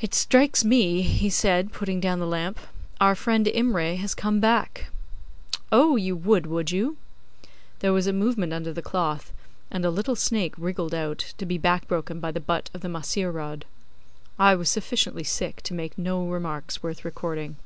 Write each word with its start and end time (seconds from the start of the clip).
'It 0.00 0.14
strikes 0.14 0.64
me,' 0.64 1.28
said 1.28 1.64
he, 1.64 1.72
putting 1.72 1.98
down 1.98 2.20
the 2.20 2.24
lamp, 2.28 2.60
'our 3.00 3.16
friend 3.16 3.46
Imray 3.48 3.96
has 3.96 4.14
come 4.14 4.38
back. 4.38 4.92
Oh! 5.72 5.96
you 5.96 6.14
would, 6.14 6.46
would 6.46 6.70
you?' 6.70 6.96
There 7.80 7.92
was 7.92 8.06
a 8.06 8.12
movement 8.12 8.52
under 8.52 8.72
the 8.72 8.80
cloth, 8.80 9.32
and 9.68 9.84
a 9.84 9.90
little 9.90 10.14
snake 10.14 10.54
wriggled 10.56 10.94
out, 10.94 11.34
to 11.38 11.44
be 11.44 11.58
back 11.58 11.88
broken 11.88 12.20
by 12.20 12.30
the 12.30 12.38
butt 12.38 12.70
of 12.72 12.80
the 12.80 12.88
mahseer 12.88 13.32
rod. 13.32 13.64
I 14.38 14.54
was 14.54 14.70
sufficiently 14.70 15.24
sick 15.24 15.62
to 15.62 15.74
make 15.74 15.98
no 15.98 16.24
remarks 16.28 16.80
worth 16.80 17.04
recording. 17.04 17.56